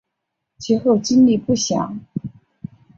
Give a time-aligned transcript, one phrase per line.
[0.57, 1.99] 其后经历不详。